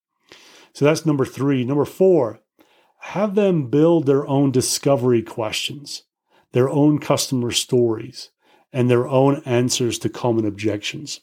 So 0.72 0.86
that's 0.86 1.04
number 1.04 1.26
three. 1.26 1.64
Number 1.64 1.84
four, 1.84 2.40
have 3.00 3.34
them 3.34 3.68
build 3.68 4.06
their 4.06 4.26
own 4.26 4.50
discovery 4.50 5.22
questions 5.22 6.04
their 6.52 6.68
own 6.68 6.98
customer 6.98 7.50
stories 7.50 8.30
and 8.72 8.90
their 8.90 9.06
own 9.06 9.42
answers 9.44 9.98
to 10.00 10.08
common 10.08 10.46
objections. 10.46 11.20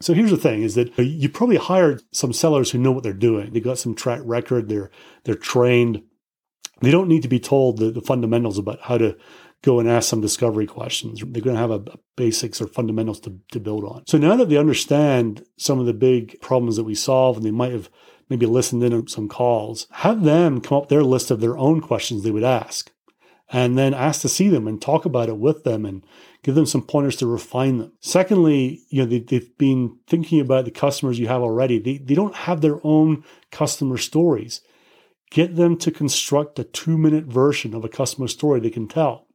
So 0.00 0.14
here's 0.14 0.30
the 0.30 0.36
thing 0.36 0.62
is 0.62 0.74
that 0.74 0.96
you 0.98 1.28
probably 1.28 1.56
hired 1.56 2.02
some 2.12 2.32
sellers 2.32 2.70
who 2.70 2.78
know 2.78 2.92
what 2.92 3.04
they're 3.04 3.12
doing. 3.12 3.52
They've 3.52 3.62
got 3.62 3.78
some 3.78 3.94
track 3.94 4.20
record, 4.24 4.68
they're 4.68 4.90
they're 5.24 5.34
trained. 5.34 6.02
They 6.80 6.90
don't 6.90 7.08
need 7.08 7.22
to 7.22 7.28
be 7.28 7.38
told 7.38 7.78
the, 7.78 7.92
the 7.92 8.00
fundamentals 8.00 8.58
about 8.58 8.80
how 8.82 8.98
to 8.98 9.16
go 9.62 9.78
and 9.78 9.88
ask 9.88 10.08
some 10.08 10.20
discovery 10.20 10.66
questions. 10.66 11.20
They're 11.20 11.42
going 11.42 11.54
to 11.54 11.60
have 11.60 11.70
a, 11.70 11.74
a 11.92 11.98
basics 12.16 12.60
or 12.60 12.66
fundamentals 12.66 13.20
to, 13.20 13.38
to 13.52 13.60
build 13.60 13.84
on. 13.84 14.02
So 14.08 14.18
now 14.18 14.34
that 14.34 14.48
they 14.48 14.56
understand 14.56 15.44
some 15.56 15.78
of 15.78 15.86
the 15.86 15.94
big 15.94 16.40
problems 16.40 16.74
that 16.76 16.82
we 16.82 16.96
solve 16.96 17.36
and 17.36 17.46
they 17.46 17.52
might 17.52 17.70
have 17.70 17.88
maybe 18.28 18.46
listened 18.46 18.82
in 18.82 18.92
on 18.92 19.06
some 19.06 19.28
calls, 19.28 19.86
have 19.92 20.24
them 20.24 20.60
come 20.60 20.78
up 20.78 20.88
their 20.88 21.04
list 21.04 21.30
of 21.30 21.40
their 21.40 21.56
own 21.56 21.80
questions 21.80 22.24
they 22.24 22.32
would 22.32 22.42
ask 22.42 22.90
and 23.52 23.76
then 23.76 23.92
ask 23.92 24.22
to 24.22 24.28
see 24.28 24.48
them 24.48 24.66
and 24.66 24.80
talk 24.80 25.04
about 25.04 25.28
it 25.28 25.36
with 25.36 25.62
them 25.62 25.84
and 25.84 26.02
give 26.42 26.54
them 26.54 26.64
some 26.64 26.82
pointers 26.82 27.16
to 27.16 27.26
refine 27.26 27.78
them. 27.78 27.92
Secondly, 28.00 28.80
you 28.88 29.04
know, 29.04 29.18
they, 29.18 29.36
have 29.36 29.58
been 29.58 29.98
thinking 30.06 30.40
about 30.40 30.64
the 30.64 30.70
customers 30.70 31.18
you 31.18 31.28
have 31.28 31.42
already. 31.42 31.78
They, 31.78 31.98
they 31.98 32.14
don't 32.14 32.34
have 32.34 32.62
their 32.62 32.80
own 32.82 33.22
customer 33.50 33.98
stories. 33.98 34.62
Get 35.30 35.56
them 35.56 35.76
to 35.78 35.90
construct 35.90 36.58
a 36.58 36.64
two 36.64 36.96
minute 36.96 37.24
version 37.24 37.74
of 37.74 37.84
a 37.84 37.90
customer 37.90 38.26
story 38.26 38.58
they 38.58 38.70
can 38.70 38.88
tell. 38.88 39.26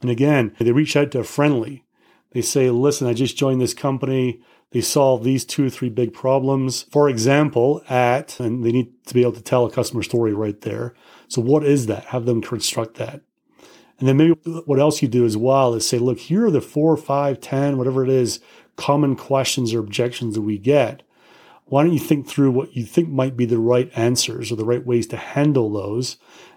And 0.00 0.10
again, 0.10 0.54
they 0.58 0.72
reach 0.72 0.96
out 0.96 1.10
to 1.12 1.20
a 1.20 1.24
friendly. 1.24 1.84
They 2.32 2.42
say, 2.42 2.70
listen, 2.70 3.06
I 3.06 3.12
just 3.12 3.36
joined 3.36 3.60
this 3.60 3.74
company. 3.74 4.40
They 4.70 4.80
solve 4.80 5.22
these 5.22 5.44
two 5.44 5.66
or 5.66 5.70
three 5.70 5.90
big 5.90 6.14
problems. 6.14 6.84
For 6.90 7.10
example, 7.10 7.82
at, 7.90 8.40
and 8.40 8.64
they 8.64 8.72
need 8.72 8.92
to 9.06 9.14
be 9.14 9.20
able 9.20 9.32
to 9.32 9.42
tell 9.42 9.66
a 9.66 9.70
customer 9.70 10.02
story 10.02 10.32
right 10.32 10.58
there. 10.62 10.94
So 11.28 11.42
what 11.42 11.64
is 11.64 11.86
that? 11.86 12.06
Have 12.06 12.24
them 12.24 12.40
construct 12.40 12.96
that. 12.96 13.20
And 14.02 14.08
then 14.08 14.16
maybe 14.16 14.32
what 14.66 14.80
else 14.80 15.00
you 15.00 15.06
do 15.06 15.24
as 15.24 15.36
well 15.36 15.74
is 15.74 15.86
say, 15.86 15.96
look, 15.96 16.18
here 16.18 16.46
are 16.46 16.50
the 16.50 16.60
four, 16.60 16.96
five, 16.96 17.40
ten, 17.40 17.78
whatever 17.78 18.02
it 18.02 18.10
is, 18.10 18.40
common 18.74 19.14
questions 19.14 19.72
or 19.72 19.78
objections 19.78 20.34
that 20.34 20.40
we 20.40 20.58
get. 20.58 21.04
Why 21.66 21.84
don't 21.84 21.92
you 21.92 22.00
think 22.00 22.26
through 22.26 22.50
what 22.50 22.76
you 22.76 22.84
think 22.84 23.10
might 23.10 23.36
be 23.36 23.44
the 23.44 23.60
right 23.60 23.92
answers 23.94 24.50
or 24.50 24.56
the 24.56 24.64
right 24.64 24.84
ways 24.84 25.06
to 25.06 25.16
handle 25.16 25.70
those? 25.70 26.16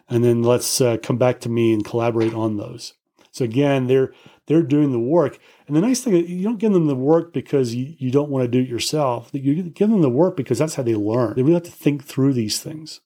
And 0.09 0.23
then 0.23 0.41
let's 0.41 0.81
uh, 0.81 0.97
come 0.97 1.19
back 1.19 1.39
to 1.41 1.49
me 1.49 1.71
and 1.71 1.85
collaborate 1.85 2.33
on 2.33 2.57
those. 2.57 2.93
So 3.29 3.45
again, 3.45 3.85
they're 3.85 4.11
they're 4.47 4.63
doing 4.63 4.91
the 4.91 4.99
work. 4.99 5.37
And 5.67 5.75
the 5.75 5.81
nice 5.81 6.01
thing 6.01 6.15
is 6.15 6.27
you 6.27 6.41
don't 6.41 6.57
give 6.57 6.73
them 6.73 6.87
the 6.87 6.95
work 6.95 7.31
because 7.31 7.75
you, 7.75 7.93
you 7.99 8.09
don't 8.09 8.31
want 8.31 8.43
to 8.45 8.47
do 8.47 8.61
it 8.61 8.67
yourself. 8.67 9.29
You 9.33 9.61
give 9.69 9.91
them 9.91 10.01
the 10.01 10.09
work 10.09 10.35
because 10.35 10.57
that's 10.57 10.73
how 10.73 10.83
they 10.83 10.95
learn. 10.95 11.35
They 11.35 11.43
really 11.43 11.53
have 11.53 11.63
to 11.63 11.71
think 11.71 12.05
through 12.05 12.33
these 12.33 12.59
things. 12.59 13.01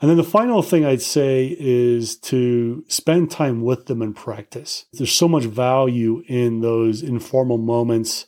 And 0.00 0.08
then 0.08 0.16
the 0.16 0.24
final 0.24 0.62
thing 0.62 0.84
I'd 0.84 1.02
say 1.02 1.56
is 1.60 2.16
to 2.18 2.84
spend 2.88 3.30
time 3.30 3.60
with 3.60 3.86
them 3.86 4.00
and 4.00 4.16
practice. 4.16 4.86
There's 4.94 5.12
so 5.12 5.28
much 5.28 5.44
value 5.44 6.22
in 6.26 6.60
those 6.60 7.02
informal 7.02 7.58
moments, 7.58 8.26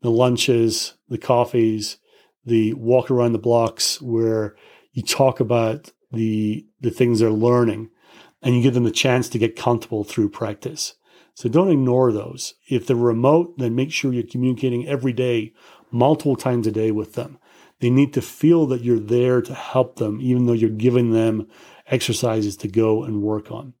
the 0.00 0.12
lunches, 0.12 0.94
the 1.08 1.18
coffees, 1.18 1.96
the 2.44 2.72
walk 2.74 3.10
around 3.10 3.32
the 3.32 3.38
blocks 3.38 4.00
where 4.00 4.54
you 4.92 5.02
talk 5.02 5.40
about 5.40 5.92
the 6.12 6.66
the 6.80 6.90
things 6.90 7.18
they're 7.18 7.30
learning 7.30 7.90
and 8.40 8.54
you 8.54 8.62
give 8.62 8.74
them 8.74 8.84
the 8.84 8.90
chance 8.90 9.28
to 9.28 9.38
get 9.38 9.56
comfortable 9.56 10.04
through 10.04 10.30
practice. 10.30 10.94
So 11.34 11.48
don't 11.48 11.70
ignore 11.70 12.12
those. 12.12 12.54
If 12.68 12.86
they're 12.86 12.96
remote, 12.96 13.58
then 13.58 13.74
make 13.74 13.92
sure 13.92 14.12
you're 14.12 14.22
communicating 14.24 14.88
every 14.88 15.12
day, 15.12 15.52
multiple 15.90 16.36
times 16.36 16.66
a 16.66 16.72
day 16.72 16.90
with 16.90 17.14
them. 17.14 17.38
They 17.80 17.90
need 17.90 18.12
to 18.14 18.22
feel 18.22 18.66
that 18.66 18.82
you're 18.82 18.98
there 18.98 19.40
to 19.42 19.54
help 19.54 19.96
them, 19.96 20.20
even 20.20 20.46
though 20.46 20.52
you're 20.52 20.70
giving 20.70 21.12
them 21.12 21.48
exercises 21.86 22.56
to 22.58 22.68
go 22.68 23.04
and 23.04 23.22
work 23.22 23.50
on. 23.50 23.74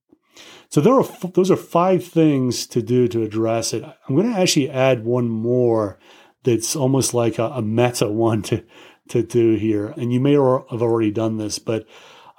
So 0.70 0.80
there 0.80 0.94
are 0.94 1.06
those 1.32 1.50
are 1.50 1.56
five 1.56 2.04
things 2.04 2.66
to 2.68 2.82
do 2.82 3.08
to 3.08 3.22
address 3.22 3.72
it. 3.72 3.82
I'm 3.82 4.14
going 4.14 4.30
to 4.30 4.38
actually 4.38 4.70
add 4.70 5.04
one 5.04 5.28
more 5.28 5.98
that's 6.44 6.76
almost 6.76 7.14
like 7.14 7.38
a, 7.38 7.46
a 7.46 7.62
meta 7.62 8.08
one 8.12 8.42
to 8.42 8.64
to 9.08 9.22
do 9.22 9.54
here, 9.54 9.94
and 9.96 10.12
you 10.12 10.20
may 10.20 10.32
have 10.32 10.82
already 10.82 11.10
done 11.10 11.38
this, 11.38 11.58
but 11.58 11.86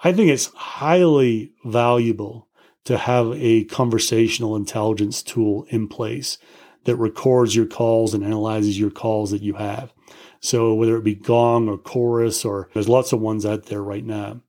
I 0.04 0.13
think 0.13 0.30
it's 0.30 0.51
highly 0.54 1.51
valuable 1.66 2.48
to 2.86 2.98
have 2.98 3.34
a 3.36 3.66
conversational 3.66 4.56
intelligence 4.56 5.24
tool 5.24 5.66
in 5.70 5.88
place 5.88 6.38
that 6.86 6.95
records 6.95 7.55
your 7.55 7.65
calls 7.65 8.13
and 8.13 8.24
analyzes 8.24 8.79
your 8.79 8.89
calls 8.89 9.31
that 9.31 9.41
you 9.41 9.55
have. 9.55 9.93
So 10.41 10.74
whether 10.74 10.95
it 10.98 11.03
be 11.03 11.15
Gong 11.15 11.67
or 11.67 11.77
Chorus 11.77 12.45
or 12.45 12.69
there's 12.74 12.89
lots 12.89 13.12
of 13.12 13.19
ones 13.19 13.45
out 13.45 13.65
there 13.65 13.83
right 13.83 14.05
now. 14.05 14.41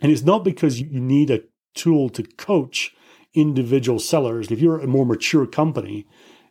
And 0.00 0.10
it's 0.10 0.22
not 0.22 0.44
because 0.44 0.80
you 0.80 1.00
need 1.00 1.30
a 1.30 1.44
tool 1.74 2.08
to 2.10 2.22
coach 2.22 2.94
individual 3.34 3.98
sellers. 3.98 4.50
If 4.50 4.60
you're 4.60 4.80
a 4.80 4.86
more 4.86 5.06
mature 5.06 5.46
company, 5.46 6.06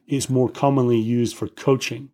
it's 0.08 0.30
more 0.30 0.50
commonly 0.50 0.98
used 0.98 1.36
for 1.36 1.48
coaching. 1.48 2.10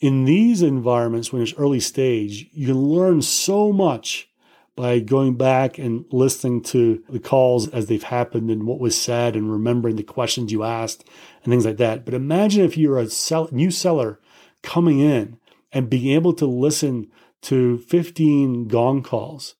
In 0.00 0.24
these 0.24 0.62
environments, 0.62 1.32
when 1.32 1.42
it's 1.42 1.54
early 1.54 1.80
stage, 1.80 2.48
you 2.52 2.66
can 2.66 2.78
learn 2.78 3.22
so 3.22 3.72
much 3.72 4.28
by 4.76 4.98
going 4.98 5.36
back 5.36 5.78
and 5.78 6.04
listening 6.10 6.62
to 6.62 7.02
the 7.08 7.20
calls 7.20 7.68
as 7.68 7.86
they've 7.86 8.02
happened 8.02 8.50
and 8.50 8.66
what 8.66 8.80
was 8.80 9.00
said 9.00 9.36
and 9.36 9.50
remembering 9.50 9.96
the 9.96 10.02
questions 10.02 10.50
you 10.50 10.64
asked 10.64 11.08
and 11.42 11.52
things 11.52 11.64
like 11.64 11.76
that. 11.76 12.04
But 12.04 12.14
imagine 12.14 12.64
if 12.64 12.76
you're 12.76 12.98
a 12.98 13.08
sell, 13.08 13.48
new 13.52 13.70
seller 13.70 14.20
coming 14.62 14.98
in 14.98 15.38
and 15.72 15.90
being 15.90 16.12
able 16.14 16.32
to 16.34 16.46
listen 16.46 17.10
to 17.42 17.78
15 17.78 18.68
gong 18.68 19.02
calls 19.02 19.54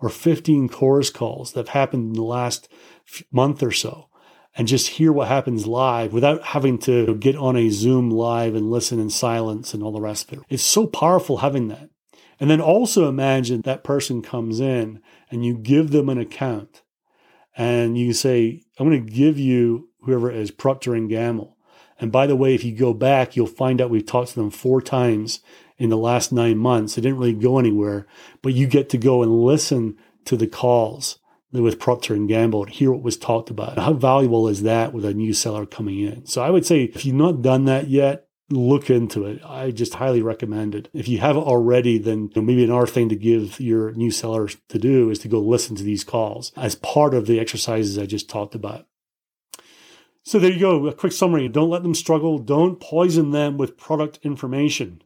or 0.00 0.08
15 0.08 0.68
chorus 0.68 1.10
calls 1.10 1.52
that 1.52 1.60
have 1.60 1.68
happened 1.68 2.08
in 2.08 2.12
the 2.14 2.22
last 2.22 2.68
month 3.30 3.62
or 3.62 3.72
so 3.72 4.08
and 4.56 4.66
just 4.66 4.88
hear 4.88 5.12
what 5.12 5.28
happens 5.28 5.66
live 5.66 6.12
without 6.12 6.42
having 6.42 6.78
to 6.78 7.14
get 7.16 7.36
on 7.36 7.56
a 7.56 7.68
Zoom 7.68 8.10
live 8.10 8.54
and 8.54 8.70
listen 8.70 8.98
in 8.98 9.10
silence 9.10 9.74
and 9.74 9.82
all 9.82 9.92
the 9.92 10.00
rest 10.00 10.32
of 10.32 10.38
it. 10.38 10.44
It's 10.48 10.62
so 10.62 10.86
powerful 10.86 11.38
having 11.38 11.68
that. 11.68 11.90
And 12.38 12.50
then 12.50 12.60
also 12.60 13.08
imagine 13.08 13.62
that 13.62 13.84
person 13.84 14.22
comes 14.22 14.60
in 14.60 15.00
and 15.30 15.44
you 15.44 15.56
give 15.56 15.90
them 15.90 16.08
an 16.08 16.18
account 16.18 16.82
and 17.56 17.96
you 17.96 18.12
say, 18.12 18.62
I'm 18.78 18.88
going 18.88 19.04
to 19.04 19.12
give 19.12 19.38
you 19.38 19.88
whoever 20.02 20.30
is, 20.30 20.50
Procter 20.50 20.94
and 20.94 21.08
Gamble. 21.08 21.56
And 21.98 22.12
by 22.12 22.26
the 22.26 22.36
way, 22.36 22.54
if 22.54 22.62
you 22.62 22.76
go 22.76 22.92
back, 22.92 23.36
you'll 23.36 23.46
find 23.46 23.80
out 23.80 23.88
we've 23.88 24.04
talked 24.04 24.30
to 24.30 24.34
them 24.34 24.50
four 24.50 24.82
times 24.82 25.40
in 25.78 25.88
the 25.88 25.96
last 25.96 26.30
nine 26.30 26.58
months. 26.58 26.96
It 26.96 27.02
didn't 27.02 27.18
really 27.18 27.32
go 27.32 27.58
anywhere, 27.58 28.06
but 28.42 28.52
you 28.52 28.66
get 28.66 28.90
to 28.90 28.98
go 28.98 29.22
and 29.22 29.42
listen 29.42 29.96
to 30.26 30.36
the 30.36 30.46
calls 30.46 31.18
with 31.52 31.80
Procter 31.80 32.14
and 32.14 32.28
Gamble 32.28 32.64
and 32.64 32.72
hear 32.72 32.92
what 32.92 33.02
was 33.02 33.16
talked 33.16 33.48
about. 33.48 33.78
How 33.78 33.94
valuable 33.94 34.46
is 34.48 34.62
that 34.62 34.92
with 34.92 35.06
a 35.06 35.14
new 35.14 35.32
seller 35.32 35.64
coming 35.64 36.00
in? 36.00 36.26
So 36.26 36.42
I 36.42 36.50
would 36.50 36.66
say 36.66 36.84
if 36.84 37.06
you've 37.06 37.14
not 37.14 37.40
done 37.40 37.64
that 37.64 37.88
yet, 37.88 38.25
look 38.50 38.90
into 38.90 39.26
it. 39.26 39.42
I 39.44 39.70
just 39.72 39.94
highly 39.94 40.22
recommend 40.22 40.74
it. 40.74 40.88
If 40.92 41.08
you 41.08 41.18
haven't 41.18 41.42
already, 41.42 41.98
then 41.98 42.30
maybe 42.34 42.62
another 42.64 42.86
thing 42.86 43.08
to 43.08 43.16
give 43.16 43.58
your 43.58 43.92
new 43.92 44.10
sellers 44.10 44.56
to 44.68 44.78
do 44.78 45.10
is 45.10 45.18
to 45.20 45.28
go 45.28 45.40
listen 45.40 45.74
to 45.76 45.82
these 45.82 46.04
calls 46.04 46.52
as 46.56 46.76
part 46.76 47.12
of 47.14 47.26
the 47.26 47.40
exercises 47.40 47.98
I 47.98 48.06
just 48.06 48.28
talked 48.28 48.54
about. 48.54 48.86
So 50.22 50.38
there 50.38 50.52
you 50.52 50.60
go. 50.60 50.86
A 50.86 50.92
quick 50.92 51.12
summary. 51.12 51.48
Don't 51.48 51.70
let 51.70 51.82
them 51.82 51.94
struggle. 51.94 52.38
Don't 52.38 52.80
poison 52.80 53.30
them 53.30 53.58
with 53.58 53.76
product 53.76 54.18
information. 54.22 55.02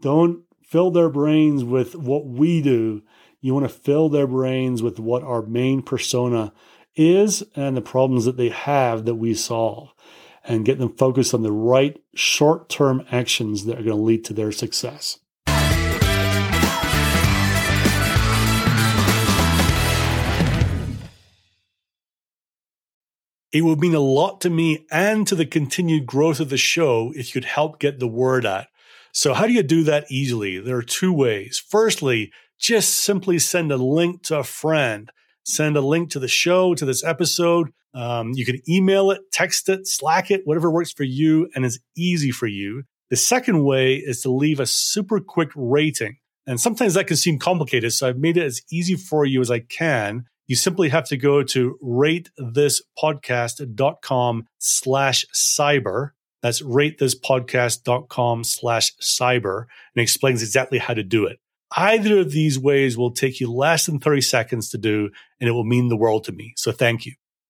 Don't 0.00 0.42
fill 0.62 0.90
their 0.90 1.08
brains 1.08 1.64
with 1.64 1.94
what 1.94 2.26
we 2.26 2.62
do. 2.62 3.02
You 3.40 3.54
want 3.54 3.68
to 3.68 3.74
fill 3.74 4.08
their 4.08 4.26
brains 4.26 4.82
with 4.82 4.98
what 4.98 5.22
our 5.22 5.42
main 5.42 5.82
persona 5.82 6.52
is 6.96 7.44
and 7.54 7.76
the 7.76 7.82
problems 7.82 8.24
that 8.24 8.36
they 8.36 8.48
have 8.48 9.04
that 9.04 9.14
we 9.16 9.34
solve 9.34 9.92
and 10.46 10.64
get 10.64 10.78
them 10.78 10.96
focused 10.96 11.34
on 11.34 11.42
the 11.42 11.52
right 11.52 12.00
short 12.14 12.68
term 12.68 13.04
actions 13.10 13.64
that 13.64 13.78
are 13.78 13.82
going 13.82 13.96
to 13.96 14.02
lead 14.02 14.24
to 14.24 14.32
their 14.32 14.52
success. 14.52 15.18
It 23.52 23.64
would 23.64 23.80
mean 23.80 23.94
a 23.94 24.00
lot 24.00 24.42
to 24.42 24.50
me 24.50 24.86
and 24.90 25.26
to 25.26 25.34
the 25.34 25.46
continued 25.46 26.04
growth 26.04 26.40
of 26.40 26.50
the 26.50 26.58
show 26.58 27.12
if 27.16 27.28
you 27.28 27.40
could 27.40 27.48
help 27.48 27.78
get 27.80 28.00
the 28.00 28.06
word 28.06 28.44
out. 28.44 28.66
So, 29.12 29.32
how 29.32 29.46
do 29.46 29.54
you 29.54 29.62
do 29.62 29.82
that 29.84 30.04
easily? 30.10 30.58
There 30.58 30.76
are 30.76 30.82
two 30.82 31.10
ways. 31.10 31.62
Firstly, 31.66 32.30
just 32.58 32.94
simply 32.94 33.38
send 33.38 33.72
a 33.72 33.78
link 33.78 34.22
to 34.24 34.40
a 34.40 34.44
friend. 34.44 35.10
Send 35.46 35.76
a 35.76 35.80
link 35.80 36.10
to 36.10 36.18
the 36.18 36.26
show, 36.26 36.74
to 36.74 36.84
this 36.84 37.04
episode, 37.04 37.68
um, 37.94 38.32
you 38.34 38.44
can 38.44 38.60
email 38.68 39.10
it, 39.10 39.22
text 39.32 39.70
it, 39.70 39.86
Slack 39.86 40.30
it, 40.30 40.42
whatever 40.44 40.70
works 40.70 40.92
for 40.92 41.04
you 41.04 41.48
and 41.54 41.64
is 41.64 41.80
easy 41.96 42.30
for 42.30 42.46
you. 42.46 42.82
The 43.08 43.16
second 43.16 43.64
way 43.64 43.94
is 43.94 44.20
to 44.22 44.30
leave 44.30 44.60
a 44.60 44.66
super 44.66 45.18
quick 45.18 45.48
rating. 45.56 46.18
And 46.46 46.60
sometimes 46.60 46.92
that 46.94 47.06
can 47.06 47.16
seem 47.16 47.38
complicated. 47.38 47.94
So 47.94 48.08
I've 48.08 48.18
made 48.18 48.36
it 48.36 48.44
as 48.44 48.60
easy 48.70 48.96
for 48.96 49.24
you 49.24 49.40
as 49.40 49.50
I 49.50 49.60
can. 49.60 50.26
You 50.46 50.56
simply 50.56 50.90
have 50.90 51.08
to 51.08 51.16
go 51.16 51.42
to 51.42 51.78
ratethispodcast.com 51.82 54.44
slash 54.58 55.24
cyber. 55.34 56.10
That's 56.42 56.60
ratethispodcast.com 56.62 58.44
slash 58.44 58.92
cyber 59.00 59.64
and 59.94 60.02
explains 60.02 60.42
exactly 60.42 60.76
how 60.78 60.92
to 60.92 61.02
do 61.02 61.24
it. 61.24 61.40
Either 61.74 62.18
of 62.18 62.30
these 62.30 62.58
ways 62.58 62.96
will 62.96 63.10
take 63.10 63.40
you 63.40 63.52
less 63.52 63.86
than 63.86 63.98
30 63.98 64.20
seconds 64.20 64.70
to 64.70 64.78
do, 64.78 65.10
and 65.40 65.48
it 65.48 65.52
will 65.52 65.64
mean 65.64 65.88
the 65.88 65.96
world 65.96 66.24
to 66.24 66.32
me. 66.32 66.52
So 66.56 66.72
thank 66.72 67.06
you. 67.06 67.14